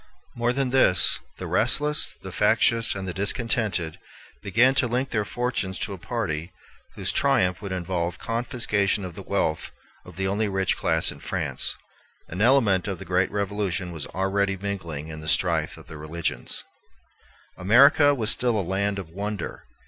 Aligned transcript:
More 0.35 0.51
than 0.51 0.71
this, 0.71 1.19
the 1.37 1.45
restless, 1.45 2.15
the 2.23 2.31
factious, 2.31 2.95
and 2.95 3.07
the 3.07 3.13
discontented, 3.13 3.99
began 4.41 4.73
to 4.73 4.87
link 4.87 5.09
their 5.09 5.25
fortunes 5.25 5.77
to 5.77 5.93
a 5.93 5.99
party 5.99 6.51
whose 6.95 7.11
triumph 7.11 7.61
would 7.61 7.71
involve 7.71 8.17
confiscation 8.17 9.05
of 9.05 9.13
the 9.13 9.21
wealth 9.21 9.69
of 10.03 10.15
the 10.15 10.27
only 10.27 10.47
rich 10.47 10.75
class 10.75 11.11
in 11.11 11.19
France. 11.19 11.75
An 12.27 12.41
element 12.41 12.87
of 12.87 12.97
the 12.97 13.05
great 13.05 13.29
revolution 13.29 13.91
was 13.91 14.07
already 14.07 14.57
mingling 14.57 15.09
in 15.09 15.19
the 15.19 15.29
strife 15.29 15.77
of 15.77 15.87
religions. 15.91 16.63
America 17.55 18.15
was 18.15 18.31
still 18.31 18.59
a 18.59 18.63
land 18.65 18.97
of 18.97 19.11
wonder. 19.11 19.67